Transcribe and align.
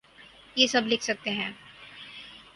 یہ 0.55 0.67
سب 0.67 0.87
لکھ 0.87 1.03
سکتے 1.03 1.31
ہیں؟ 1.31 1.51